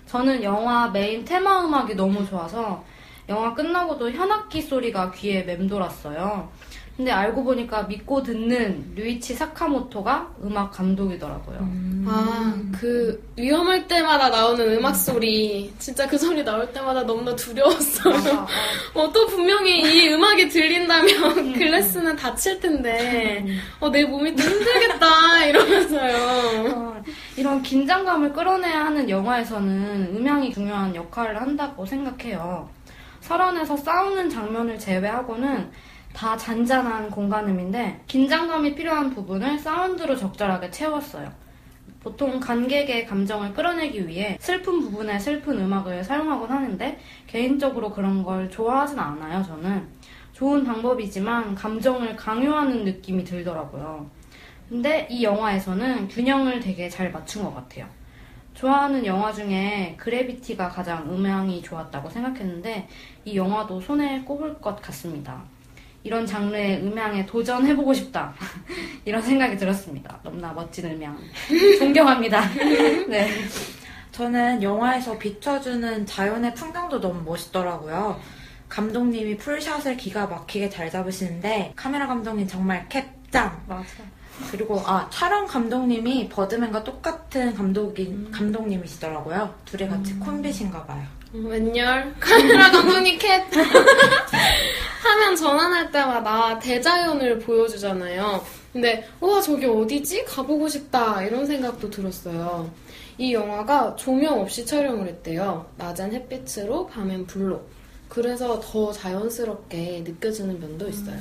저는 0.07 0.43
영화 0.43 0.87
메인 0.89 1.25
테마 1.25 1.65
음악이 1.65 1.95
너무 1.95 2.25
좋아서 2.27 2.83
영화 3.27 3.53
끝나고도 3.55 4.11
현악기 4.11 4.61
소리가 4.61 5.11
귀에 5.11 5.43
맴돌았어요. 5.43 6.49
근데 6.97 7.11
알고 7.11 7.43
보니까 7.43 7.83
믿고 7.83 8.23
듣는 8.23 8.93
류이치 8.95 9.33
사카모토가 9.33 10.29
음악 10.43 10.71
감독이더라고요. 10.71 11.57
아, 12.07 12.55
그 12.71 13.21
위험할 13.35 13.85
때마다 13.85 14.29
나오는 14.29 14.77
음악 14.77 14.95
소리 14.95 15.73
진짜 15.77 16.07
그 16.07 16.17
소리 16.17 16.41
나올 16.41 16.71
때마다 16.71 17.03
너무나 17.03 17.35
두려웠어요. 17.35 18.13
맞아. 18.13 18.47
어, 18.95 19.11
또 19.11 19.27
분명히 19.27 19.81
이 19.81 20.13
음악이 20.13 20.47
들린다면 20.47 21.53
글래스는 21.53 22.15
다칠 22.15 22.61
텐데 22.61 23.45
어, 23.81 23.89
내 23.89 24.05
몸이 24.05 24.33
또 24.33 24.43
힘들겠다 24.43 25.45
이러면서요. 25.47 26.75
어, 26.75 27.03
이런 27.35 27.61
긴장감을 27.61 28.31
끌어내야 28.31 28.85
하는 28.85 29.09
영화에서는 29.09 30.15
음향이 30.15 30.53
중요한 30.53 30.95
역할을 30.95 31.41
한다고 31.41 31.85
생각해요. 31.85 32.69
설원에서 33.19 33.75
싸우는 33.75 34.29
장면을 34.29 34.79
제외하고는 34.79 35.71
다 36.15 36.37
잔잔한 36.37 37.11
공간음인데 37.11 38.03
긴장감이 38.07 38.73
필요한 38.73 39.09
부분을 39.13 39.59
사운드로 39.59 40.15
적절하게 40.15 40.71
채웠어요. 40.71 41.29
보통 42.01 42.39
관객의 42.39 43.05
감정을 43.05 43.53
끌어내기 43.53 44.07
위해 44.07 44.37
슬픈 44.39 44.79
부분에 44.79 45.19
슬픈 45.19 45.59
음악을 45.59 46.01
사용하곤 46.05 46.49
하는데 46.49 46.99
개인적으로 47.27 47.91
그런 47.91 48.23
걸 48.23 48.49
좋아하진 48.49 48.97
않아요, 48.97 49.43
저는. 49.43 49.85
좋은 50.31 50.63
방법이지만 50.63 51.53
감정을 51.53 52.15
강요하는 52.15 52.85
느낌이 52.85 53.25
들더라고요. 53.25 54.09
근데 54.69 55.07
이 55.09 55.21
영화에서는 55.23 56.07
균형을 56.07 56.61
되게 56.61 56.87
잘 56.87 57.11
맞춘 57.11 57.43
것 57.43 57.53
같아요. 57.53 57.87
좋아하는 58.53 59.05
영화 59.05 59.33
중에 59.33 59.95
그래비티가 59.97 60.69
가장 60.69 61.09
음향이 61.09 61.61
좋았다고 61.61 62.09
생각했는데 62.09 62.87
이 63.25 63.35
영화도 63.35 63.81
손에 63.81 64.21
꼽을 64.21 64.59
것 64.61 64.81
같습니다. 64.81 65.43
이런 66.05 66.23
장르의 66.23 66.83
음향에 66.83 67.25
도전해보고 67.25 67.91
싶다. 67.95 68.35
이런 69.05 69.23
생각이 69.23 69.57
들었습니다. 69.57 70.19
너무나 70.23 70.53
멋진 70.53 70.85
음향. 70.85 71.17
존경합니다. 71.79 72.47
네. 73.09 73.27
저는 74.11 74.61
영화에서 74.61 75.17
비춰주는 75.17 76.05
자연의 76.05 76.53
풍경도 76.53 77.01
너무 77.01 77.23
멋있더라고요. 77.23 78.19
감독님이 78.69 79.35
풀샷을 79.37 79.97
기가 79.97 80.27
막히게 80.27 80.69
잘 80.69 80.91
잡으시는데 80.91 81.73
카메라 81.75 82.05
감독님 82.05 82.47
정말 82.47 82.87
캡짱. 82.87 83.63
맞아. 83.67 83.85
그리고 84.51 84.79
아 84.85 85.09
촬영 85.09 85.47
감독님이 85.47 86.29
버드맨과 86.29 86.83
똑같은 86.83 87.55
감독인 87.55 88.29
감독님이시더라고요. 88.31 89.55
둘이 89.65 89.89
같이 89.89 90.13
콤비신가 90.19 90.85
봐요. 90.85 91.03
음, 91.33 91.47
웬열? 91.47 92.13
카메라 92.19 92.69
감독님 92.69 93.17
캣! 93.17 93.43
화면 95.15 95.33
전환할 95.37 95.91
때마다 95.91 96.59
대자연을 96.59 97.39
보여주잖아요. 97.39 98.43
근데, 98.73 99.07
우와, 99.21 99.39
저기 99.41 99.65
어디지? 99.65 100.25
가보고 100.25 100.67
싶다. 100.67 101.23
이런 101.23 101.45
생각도 101.45 101.89
들었어요. 101.89 102.69
이 103.17 103.33
영화가 103.33 103.95
조명 103.95 104.41
없이 104.41 104.65
촬영을 104.65 105.07
했대요. 105.07 105.65
낮엔 105.77 106.11
햇빛으로, 106.13 106.87
밤엔 106.87 107.27
불로. 107.27 107.61
그래서 108.09 108.59
더 108.59 108.91
자연스럽게 108.91 110.03
느껴지는 110.05 110.59
면도 110.59 110.89
있어요. 110.89 111.17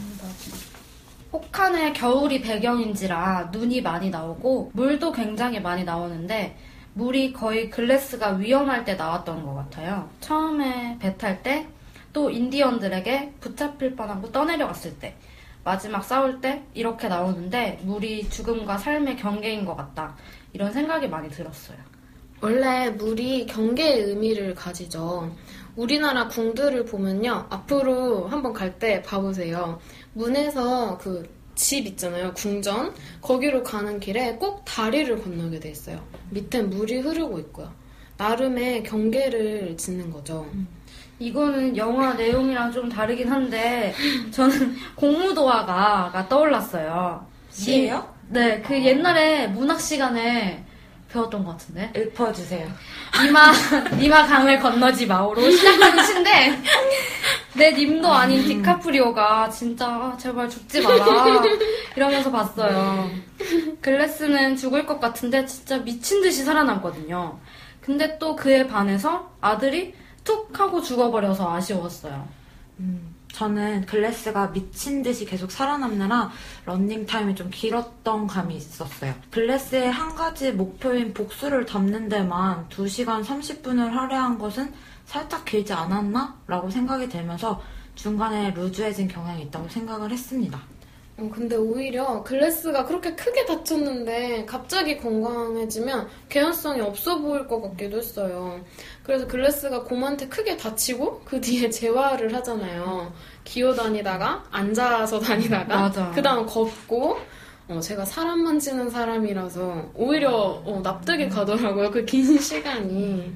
혹한의 1.33 1.93
겨울이 1.93 2.41
배경인지라 2.43 3.51
눈이 3.53 3.81
많이 3.83 4.11
나오고 4.11 4.71
물도 4.75 5.13
굉장히 5.13 5.61
많이 5.61 5.83
나오는데 5.85 6.57
물이 6.95 7.33
거의 7.33 7.71
글래스가 7.71 8.33
위험할 8.35 8.85
때 8.85 8.95
나왔던 8.95 9.45
것 9.45 9.55
같아요. 9.55 10.09
처음에 10.21 10.97
배 11.01 11.17
탈 11.17 11.43
때, 11.43 11.67
또 12.15 12.31
인디언들에게 12.31 13.35
붙잡힐 13.41 13.95
뻔하고 13.95 14.33
떠내려갔을 14.33 14.99
때, 14.99 15.15
마지막 15.65 16.03
싸울 16.03 16.41
때 16.41 16.63
이렇게 16.73 17.09
나오는데 17.09 17.81
물이 17.83 18.31
죽음과 18.31 18.79
삶의 18.79 19.19
경계인 19.19 19.67
것 19.67 19.77
같다. 19.77 20.17
이런 20.55 20.73
생각이 20.73 21.09
많이 21.09 21.29
들었어요. 21.29 21.77
원래 22.41 22.89
물이 22.89 23.45
경계의 23.47 24.05
의미를 24.05 24.55
가지죠. 24.55 25.35
우리나라 25.77 26.29
궁들을 26.29 26.87
보면요. 26.87 27.47
앞으로 27.51 28.29
한번 28.29 28.55
갈 28.55 28.79
때 28.79 29.03
봐보세요. 29.03 29.79
문에서 30.15 30.97
그 30.97 31.45
집 31.55 31.87
있잖아요. 31.87 32.33
궁전. 32.35 32.95
거기로 33.21 33.63
가는 33.63 34.01
길에 34.01 34.37
꼭 34.37 34.65
다리를 34.65 35.23
건너게 35.23 35.61
돼 35.61 35.71
있어요. 35.71 36.05
밑에 36.31 36.63
물이 36.63 36.99
흐르고 37.01 37.39
있고요. 37.41 37.73
나름의 38.17 38.83
경계를 38.85 39.77
짓는 39.77 40.11
거죠. 40.11 40.47
이거는 41.19 41.77
영화 41.77 42.15
내용이랑 42.15 42.73
좀 42.73 42.89
다르긴 42.89 43.31
한데 43.31 43.95
저는 44.31 44.77
공무도화가가 44.97 46.29
떠올랐어요. 46.29 47.27
시예요? 47.51 48.13
네, 48.29 48.61
그 48.63 48.83
옛날에 48.85 49.47
문학 49.47 49.81
시간에 49.81 50.65
배웠던 51.13 51.45
것 51.45 51.53
같은데. 51.53 51.93
읊어주세요. 51.97 52.69
니마 53.23 53.53
니마 53.97 54.27
강을 54.27 54.59
건너지 54.59 55.07
마오로 55.07 55.49
시작하는 55.51 56.03
시인데 56.05 56.61
내 57.55 57.71
님도 57.71 58.13
아닌 58.13 58.43
디카프리오가 58.43 59.49
진짜 59.49 59.87
아, 59.87 60.17
제발 60.19 60.49
죽지 60.49 60.81
마라 60.81 61.41
이러면서 61.95 62.33
봤어요. 62.33 63.09
글래스는 63.81 64.57
죽을 64.57 64.85
것 64.87 64.99
같은데 64.99 65.47
진짜 65.47 65.79
미친 65.79 66.21
듯이 66.21 66.43
살아남거든요. 66.43 67.39
근데 67.81 68.19
또 68.19 68.35
그에 68.35 68.67
반해서 68.67 69.31
아들이 69.41 69.95
툭 70.25 70.59
하고 70.59 70.83
죽어버려서 70.83 71.53
아쉬웠어요. 71.53 72.27
음, 72.81 73.15
저는 73.33 73.87
글래스가 73.87 74.53
미친 74.53 75.03
듯이 75.03 75.25
계속 75.25 75.51
살아남느라 75.51 76.31
런닝 76.65 77.07
타임이 77.07 77.35
좀 77.35 77.51
길었던 77.51 78.27
감이 78.27 78.57
있었어요. 78.57 79.15
글래스의 79.31 79.91
한 79.91 80.15
가지 80.15 80.53
목표인 80.53 81.13
복수를 81.15 81.67
담는 81.67 82.09
데만 82.09 82.69
2시간 82.69 83.25
30분을 83.25 83.91
할애한 83.91 84.39
것은 84.39 84.73
살짝 85.05 85.45
길지 85.45 85.73
않았나? 85.73 86.37
라고 86.47 86.71
생각이 86.71 87.09
들면서 87.09 87.61
중간에 87.95 88.51
루즈해진 88.53 89.09
경향이 89.09 89.43
있다고 89.43 89.69
생각을 89.69 90.11
했습니다. 90.11 90.61
어, 91.17 91.31
근데 91.33 91.55
오히려 91.55 92.25
글래스가 92.25 92.87
그렇게 92.87 93.15
크게 93.15 93.45
다쳤는데 93.45 94.45
갑자기 94.47 94.97
건강해지면 94.99 96.09
개연성이 96.29 96.81
없어 96.81 97.21
보일 97.21 97.47
것 97.47 97.63
같기도 97.63 97.99
했어요. 97.99 98.61
그래서 99.05 99.25
글래스가 99.29 99.85
곰한테 99.85 100.27
크게 100.29 100.57
다치고 100.57 101.23
그 101.25 101.41
뒤에 101.41 101.71
재활을 101.71 102.35
하잖아요. 102.35 103.13
기어 103.45 103.73
다니다가 103.75 104.45
앉아서 104.51 105.21
다니다가. 105.21 105.85
그 106.15 106.21
다음 106.23 106.47
걷고 106.47 107.17
어, 107.69 107.81
제가 107.81 108.05
사람 108.05 108.41
만지는 108.43 108.91
사람이라서 108.91 109.91
오히려 109.95 110.33
어, 110.67 110.81
납득이 110.83 111.29
가더라고요. 111.29 111.93
그 111.93 112.05
긴 112.05 112.39
시간이. 112.41 113.33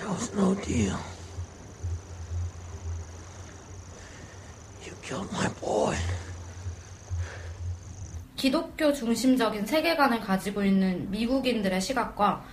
That 0.00 0.08
was 0.10 0.32
no 0.36 0.54
deal. 0.60 0.96
You 5.10 5.16
killed 5.16 5.34
my 5.34 5.48
boy. 5.60 5.96
기독교 8.36 8.92
중심적인 8.92 9.66
세계관을 9.66 10.20
가지고 10.20 10.62
있는 10.62 11.10
미국인들의 11.10 11.80
시각과 11.80 12.44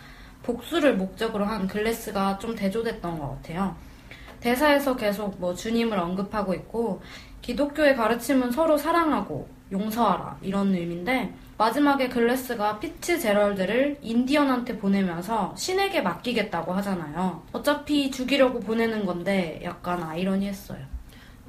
복수를 0.44 0.98
목적으로 0.98 1.46
한 1.46 1.68
글래스가 1.68 2.40
좀 2.40 2.56
대조됐던 2.56 3.20
것 3.20 3.30
같아요. 3.30 3.76
대사에서 4.40 4.96
계속 4.96 5.40
뭐 5.40 5.54
주님을 5.54 5.98
언급하고 5.98 6.54
있고 6.56 7.02
기독교의 7.42 7.96
가르침은 7.96 8.52
서로 8.52 8.78
사랑하고 8.78 9.48
용서하라 9.72 10.40
이런 10.42 10.74
의미인데 10.74 11.34
마지막에 11.58 12.10
글래스가 12.10 12.80
피츠 12.80 13.20
제럴드를 13.20 14.00
인디언한테 14.02 14.78
보내면서 14.78 15.54
신에게 15.56 16.02
맡기겠다고 16.02 16.74
하잖아요. 16.74 17.44
어차피 17.52 18.12
죽이려고 18.12 18.60
보내는 18.60 19.06
건데 19.06 19.60
약간 19.64 20.04
아이러니했어요. 20.04 20.97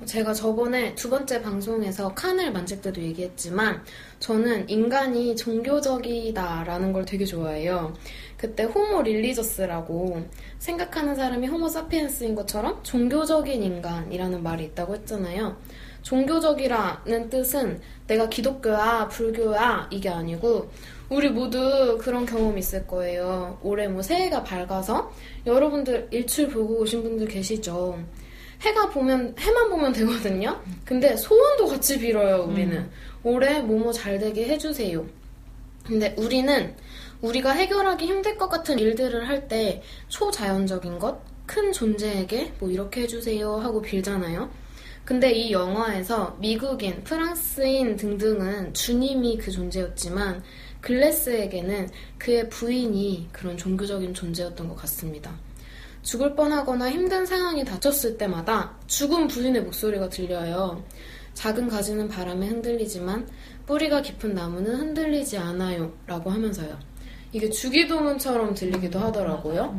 제가 0.05 0.33
저번에 0.33 0.95
두 0.95 1.11
번째 1.11 1.43
방송에서 1.43 2.15
칸을 2.15 2.53
만질 2.53 2.81
때도 2.81 3.03
얘기했지만 3.03 3.83
저는 4.21 4.69
인간이 4.69 5.35
종교적이다라는 5.35 6.93
걸 6.93 7.05
되게 7.05 7.25
좋아해요. 7.25 7.95
그때 8.37 8.63
homo 8.63 9.03
religious라고 9.03 10.25
생각하는 10.59 11.17
사람이 11.17 11.49
호모 11.49 11.69
사피엔스인 11.69 12.35
것처럼 12.37 12.81
종교적인 12.85 13.63
인간이라는 13.63 14.43
말이 14.43 14.65
있다고 14.67 14.95
했잖아요. 14.95 15.57
종교적이라는 16.03 17.29
뜻은 17.29 17.81
내가 18.07 18.29
기독교야, 18.29 19.09
불교야 19.09 19.89
이게 19.91 20.09
아니고 20.09 20.71
우리 21.11 21.29
모두 21.29 21.99
그런 22.01 22.25
경험 22.25 22.57
있을 22.57 22.87
거예요. 22.87 23.59
올해 23.63 23.89
뭐 23.89 24.03
새해가 24.03 24.45
밝아서 24.45 25.13
여러분들 25.45 26.09
일출 26.13 26.49
보고 26.49 26.81
오신 26.81 27.03
분들 27.03 27.27
계시죠? 27.27 27.99
해가 28.61 28.89
보면 28.91 29.35
해만 29.39 29.71
보면 29.71 29.93
되거든요. 29.93 30.61
근데 30.85 31.17
소원도 31.17 31.67
같이 31.67 31.99
빌어요. 31.99 32.45
우리는 32.45 32.89
올해 33.23 33.61
뭐뭐 33.61 33.93
잘 33.93 34.19
되게 34.19 34.49
해주세요. 34.49 35.05
근데 35.87 36.15
우리는 36.19 36.75
우리가 37.23 37.53
해결하기 37.53 38.07
힘들 38.07 38.37
것 38.37 38.49
같은 38.49 38.79
일들을 38.79 39.29
할 39.29 39.49
때 39.49 39.83
초자연적인 40.09 40.99
것, 40.99 41.21
큰 41.47 41.73
존재에게 41.73 42.53
뭐 42.59 42.71
이렇게 42.71 43.03
해주세요 43.03 43.57
하고 43.57 43.81
빌잖아요. 43.81 44.51
근데 45.05 45.33
이 45.33 45.53
영화에서 45.53 46.37
미국인, 46.39 47.03
프랑스인 47.05 47.97
등등은 47.97 48.75
주님이 48.75 49.39
그 49.39 49.51
존재였지만 49.51 50.43
글래스에게는 50.83 51.89
그의 52.19 52.51
부인이 52.51 53.31
그런 53.33 53.57
종교적인 53.57 54.13
존재였던 54.13 54.69
것 54.69 54.77
같습니다. 54.77 55.33
죽을 56.03 56.35
뻔하거나 56.35 56.91
힘든 56.91 57.27
상황이 57.27 57.65
닥쳤을 57.65 58.17
때마다 58.17 58.73
죽은 58.87 59.29
부인의 59.29 59.63
목소리가 59.63 60.09
들려요. 60.09 60.83
작은 61.35 61.69
가지는 61.69 62.09
바람에 62.09 62.47
흔들리지만 62.49 63.29
뿌리가 63.67 64.03
깊은 64.03 64.35
나무는 64.35 64.75
흔들리지 64.75 65.39
않아요. 65.39 65.93
라고 66.07 66.31
하면서요. 66.31 66.79
이게 67.33 67.51
주기도문처럼 67.51 68.55
들리기도 68.55 68.99
하더라고요. 68.99 69.79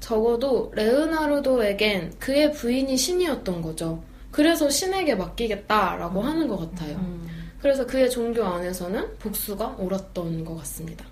적어도 0.00 0.70
레오나르도에겐 0.74 2.14
그의 2.18 2.52
부인이 2.52 2.96
신이었던 2.96 3.60
거죠. 3.62 4.02
그래서 4.30 4.70
신에게 4.70 5.16
맡기겠다라고 5.16 6.22
하는 6.22 6.46
것 6.46 6.58
같아요. 6.58 7.02
그래서 7.60 7.86
그의 7.86 8.10
종교 8.10 8.44
안에서는 8.44 9.18
복수가 9.18 9.76
옳았던 9.78 10.44
것 10.44 10.56
같습니다. 10.58 11.04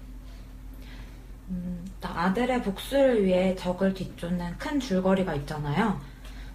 음, 1.48 1.84
아들의 2.02 2.62
복수를 2.62 3.24
위해 3.24 3.54
적을 3.54 3.92
뒤쫓는 3.94 4.56
큰 4.58 4.80
줄거리가 4.80 5.34
있잖아요. 5.36 6.00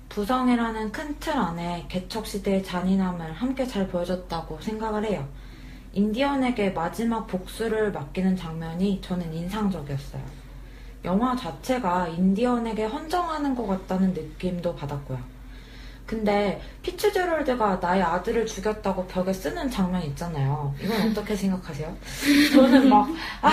부성이라는 0.09 0.91
큰 0.91 1.19
틀 1.19 1.33
안에 1.37 1.85
개척시대의 1.87 2.63
잔인함을 2.63 3.33
함께 3.33 3.65
잘 3.65 3.87
보여줬다고 3.87 4.59
생각을 4.61 5.05
해요. 5.05 5.27
인디언에게 5.93 6.71
마지막 6.71 7.27
복수를 7.27 7.91
맡기는 7.91 8.35
장면이 8.35 9.01
저는 9.01 9.33
인상적이었어요. 9.33 10.23
영화 11.05 11.35
자체가 11.35 12.07
인디언에게 12.09 12.85
헌정하는 12.85 13.55
것 13.55 13.67
같다는 13.67 14.13
느낌도 14.13 14.75
받았고요. 14.75 15.38
근데 16.09 16.59
피츠제럴드가 16.81 17.75
나의 17.75 18.01
아들을 18.01 18.43
죽였다고 18.47 19.05
벽에 19.05 19.31
쓰는 19.31 19.69
장면 19.69 20.01
있잖아요. 20.05 20.73
이건 20.81 21.11
어떻게 21.11 21.35
생각하세요? 21.35 21.95
저는 22.51 22.89
막, 22.89 23.07
아, 23.43 23.51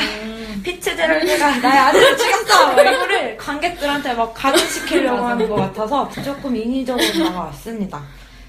피츠제럴드가 0.63 1.59
나의 1.59 1.79
아들을 1.79 2.17
죽였다! 2.17 2.73
막 2.75 2.81
이거를 2.81 3.37
관객들한테 3.37 4.15
막 4.15 4.33
각인시키려고 4.33 5.27
하는 5.27 5.47
것 5.51 5.57
같아서 5.57 6.11
조금 6.25 6.57
인위적으로 6.57 7.07
다가왔습니다. 7.25 8.03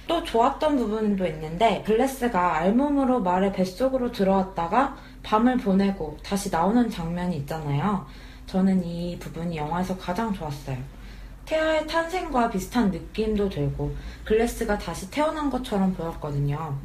또 0.08 0.24
좋았던 0.24 0.78
부분도 0.78 1.26
있는데 1.26 1.84
글래스가 1.86 2.56
알몸으로 2.60 3.20
말의 3.20 3.52
뱃속으로 3.52 4.14
들어왔다가 4.14 4.96
밤을 5.22 5.58
보내고 5.58 6.18
다시 6.24 6.50
나오는 6.50 6.90
장면이 6.90 7.36
있잖아요. 7.40 8.08
저는 8.46 8.86
이 8.86 9.20
부분이 9.20 9.58
영화에서 9.58 9.98
가장 9.98 10.32
좋았어요. 10.34 10.78
태아의 11.48 11.88
탄생과 11.88 12.50
비슷한 12.50 12.92
느낌도 12.92 13.50
들고 13.50 13.96
글래스가 14.26 14.78
다시 14.78 15.10
태어난 15.10 15.50
것처럼 15.50 15.94
보였거든요. 15.94 16.78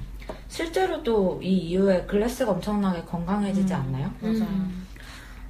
실제로도 0.49 1.41
이 1.43 1.53
이후에 1.53 2.05
글래스가 2.07 2.53
엄청나게 2.53 3.03
건강해지지 3.03 3.75
않나요? 3.75 4.11
맞아요. 4.21 4.39
음. 4.39 4.87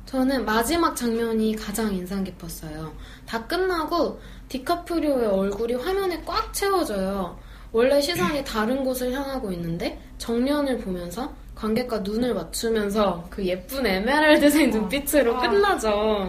저는 0.07 0.45
마지막 0.45 0.97
장면이 0.97 1.57
가장 1.57 1.95
인상 1.95 2.25
깊었어요. 2.25 2.93
다 3.27 3.47
끝나고 3.47 4.21
디카프리오의 4.49 5.27
얼굴이 5.27 5.75
화면에 5.75 6.23
꽉 6.25 6.53
채워져요. 6.53 7.39
원래 7.71 8.01
시선이 8.01 8.45
다른 8.45 8.83
곳을 8.83 9.13
향하고 9.13 9.53
있는데 9.53 10.01
정면을 10.19 10.79
보면서 10.79 11.33
관객과 11.55 11.99
눈을 12.01 12.35
맞추면서 12.35 13.27
그 13.31 13.45
예쁜 13.45 13.87
에메랄드색 13.87 14.71
눈빛으로 14.71 15.39
끝나죠. 15.39 16.29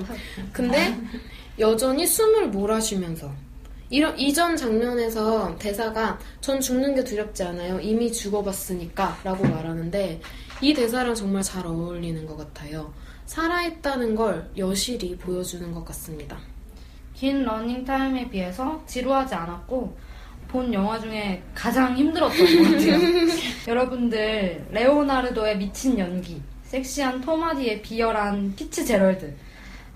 근데 0.51 0.97
여전히 1.59 2.07
숨을 2.07 2.49
몰아쉬면서 2.49 3.31
이런 3.89 4.17
이전 4.17 4.57
장면에서 4.57 5.55
대사가 5.59 6.17
전 6.41 6.59
죽는 6.59 6.95
게 6.95 7.03
두렵지 7.03 7.43
않아요. 7.43 7.79
이미 7.79 8.11
죽어봤으니까라고 8.11 9.47
말하는데 9.47 10.19
이 10.61 10.73
대사랑 10.73 11.13
정말 11.13 11.43
잘 11.43 11.67
어울리는 11.67 12.25
것 12.25 12.35
같아요. 12.37 12.91
살아있다는 13.27 14.15
걸 14.15 14.49
여실히 14.57 15.15
보여주는 15.17 15.71
것 15.71 15.85
같습니다. 15.85 16.37
긴 17.13 17.43
러닝 17.43 17.85
타임에 17.85 18.29
비해서 18.29 18.83
지루하지 18.87 19.35
않았고 19.35 19.95
본 20.47 20.73
영화 20.73 20.99
중에 20.99 21.43
가장 21.53 21.95
힘들었던 21.95 22.37
것 22.37 22.71
같아요. 22.71 22.99
여러분들 23.67 24.65
레오나르도의 24.71 25.57
미친 25.57 25.99
연기, 25.99 26.41
섹시한 26.63 27.21
톰 27.21 27.41
하디의 27.41 27.81
비열한 27.81 28.53
피츠 28.55 28.83
제럴드, 28.85 29.35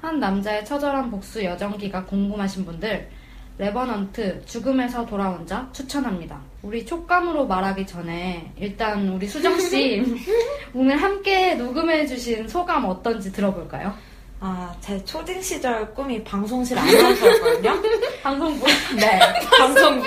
한 0.01 0.19
남자의 0.19 0.63
처절한 0.65 1.09
복수 1.09 1.43
여정기가 1.43 2.05
궁금하신 2.05 2.65
분들 2.65 3.09
레버넌트 3.57 4.45
죽음에서 4.45 5.05
돌아온 5.05 5.45
자 5.47 5.67
추천합니다. 5.73 6.39
우리 6.61 6.85
촉감으로 6.85 7.47
말하기 7.47 7.87
전에 7.87 8.51
일단 8.57 9.09
우리 9.09 9.27
수정 9.27 9.59
씨 9.59 10.03
오늘 10.75 11.01
함께 11.01 11.55
녹음해 11.55 12.05
주신 12.05 12.47
소감 12.47 12.85
어떤지 12.85 13.31
들어볼까요? 13.31 13.93
아, 14.39 14.75
제 14.81 15.03
초딩 15.03 15.41
시절 15.41 15.91
꿈이 15.95 16.23
방송실 16.23 16.77
아나운서였거든요. 16.77 17.81
방송부 18.21 18.67
네, 18.95 19.19
방송부. 19.57 20.05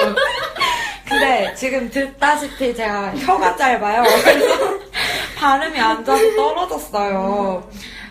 근데 1.09 1.53
지금 1.57 1.91
듣다시피 1.91 2.73
제가 2.73 3.17
혀가 3.17 3.57
짧아요. 3.57 4.05
그래서 4.23 4.79
발음이 5.37 5.81
안 5.81 6.05
좋아서 6.05 6.23
떨어졌어요. 6.37 7.69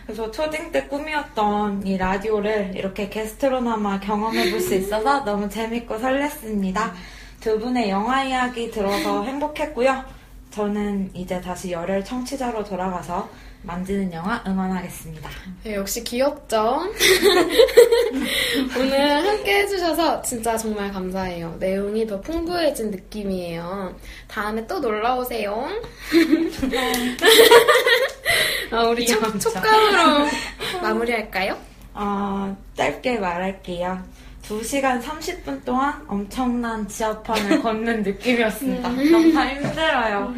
그래서 0.09 0.31
초딩 0.31 0.71
때 0.71 0.87
꿈이었던 0.87 1.85
이 1.85 1.95
라디오를 1.95 2.71
이렇게 2.75 3.09
게스트로나마 3.09 3.99
경험해 3.99 4.49
볼 4.49 4.59
수 4.59 4.73
있어서 4.73 5.23
너무 5.23 5.47
재밌고 5.47 5.99
설렜습니다. 5.99 6.91
두 7.39 7.59
분의 7.59 7.91
영화 7.91 8.23
이야기 8.23 8.71
들어서 8.71 9.23
행복했고요. 9.23 10.03
저는 10.49 11.11
이제 11.13 11.39
다시 11.39 11.71
열혈 11.71 12.03
청취자로 12.03 12.63
돌아가서 12.63 13.29
만지는 13.61 14.11
영화 14.13 14.41
응원하겠습니다. 14.47 15.29
네, 15.63 15.75
역시 15.75 16.01
귀엽죠? 16.03 16.79
오늘 18.79 19.27
함께 19.27 19.59
해주셔서 19.59 20.21
진짜 20.21 20.57
정말 20.57 20.91
감사해요. 20.91 21.55
내용이 21.59 22.07
더 22.07 22.19
풍부해진 22.21 22.89
느낌이에요. 22.89 23.95
다음에 24.27 24.65
또 24.65 24.79
놀러오세요. 24.79 25.67
아, 28.71 28.83
우리 28.83 29.05
촉. 29.05 29.39
촉감으로 29.39 30.27
마무리할까요? 30.81 31.57
어, 31.93 32.55
짧게 32.75 33.17
말할게요. 33.19 34.01
2시간 34.43 35.01
30분 35.01 35.63
동안 35.65 36.03
엄청난 36.07 36.87
지하판을 36.87 37.61
걷는 37.63 38.03
느낌이었습니다. 38.03 38.89
너무 38.89 39.33
다 39.33 39.47
힘들어요. 39.49 40.33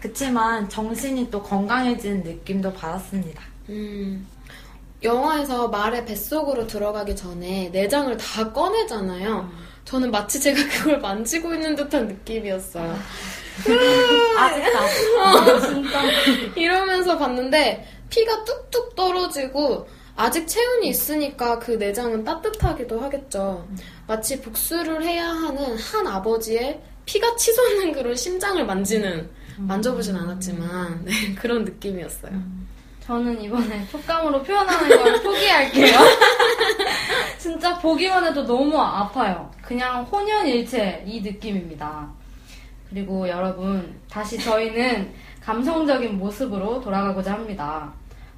그치만 0.00 0.68
정신이 0.68 1.30
또 1.30 1.42
건강해지는 1.42 2.22
느낌도 2.22 2.72
받았습니다. 2.74 3.42
음, 3.68 4.26
영화에서 5.02 5.68
말의 5.68 6.04
뱃속으로 6.06 6.66
들어가기 6.66 7.14
전에 7.16 7.70
내장을 7.72 8.14
다 8.16 8.52
꺼내잖아요. 8.52 9.50
저는 9.84 10.10
마치 10.10 10.40
제가 10.40 10.60
그걸 10.68 10.98
만지고 11.00 11.54
있는 11.54 11.74
듯한 11.74 12.06
느낌이었어요. 12.08 12.96
아직까지. 14.38 15.90
이러면서 16.56 17.18
봤는데 17.18 17.86
피가 18.08 18.44
뚝뚝 18.44 18.94
떨어지고 18.96 19.88
아직 20.16 20.46
체온이 20.46 20.88
있으니까 20.88 21.58
그 21.58 21.72
내장은 21.72 22.24
따뜻하기도 22.24 23.00
하겠죠. 23.00 23.66
마치 24.06 24.40
복수를 24.40 25.02
해야 25.04 25.28
하는 25.28 25.76
한 25.78 26.06
아버지의 26.06 26.80
피가 27.06 27.36
치솟는 27.36 27.92
그런 27.92 28.14
심장을 28.14 28.64
만지는 28.64 29.30
만져보진 29.58 30.16
않았지만 30.16 31.04
네, 31.04 31.34
그런 31.34 31.64
느낌이었어요. 31.64 32.32
저는 33.06 33.40
이번에 33.42 33.86
촉감으로 33.90 34.42
표현하는 34.42 34.88
걸 35.02 35.22
포기할게요. 35.22 35.98
진짜 37.38 37.76
보기만 37.78 38.24
해도 38.24 38.44
너무 38.44 38.78
아파요. 38.78 39.50
그냥 39.62 40.04
혼연일체 40.04 41.04
이 41.06 41.20
느낌입니다. 41.20 42.08
그리고 42.90 43.28
여러분, 43.28 43.94
다시 44.10 44.36
저희는 44.38 45.12
감성적인 45.40 46.18
모습으로 46.18 46.80
돌아가고자 46.80 47.34
합니다. 47.34 47.92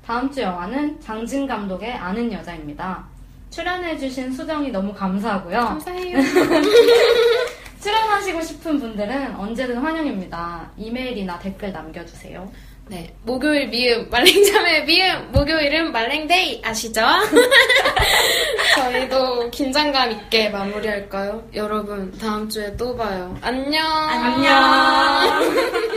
다음 0.04 0.30
주 0.30 0.42
영화는 0.42 1.00
장진 1.00 1.46
감독의 1.46 1.92
아는 1.94 2.30
여자입니다. 2.32 3.04
출연해주신 3.50 4.32
수정이 4.32 4.70
너무 4.70 4.92
감사하고요. 4.92 5.58
감사해요. 5.58 6.18
출연하시고 7.80 8.40
싶은 8.40 8.78
분들은 8.78 9.36
언제든 9.36 9.78
환영입니다. 9.78 10.70
이메일이나 10.76 11.38
댓글 11.38 11.72
남겨주세요. 11.72 12.50
네, 12.92 13.10
목요일 13.22 13.68
미음 13.68 14.10
말랭잠의 14.10 14.84
미음 14.84 15.32
목요일은 15.32 15.92
말랭데이 15.92 16.60
아시죠? 16.62 17.00
저희도 18.76 19.48
긴장감 19.50 20.10
있게 20.10 20.50
마무리할까요? 20.50 21.42
여러분 21.54 22.12
다음 22.18 22.50
주에 22.50 22.76
또 22.76 22.94
봐요. 22.94 23.34
안녕. 23.40 23.82
안녕. 24.10 25.91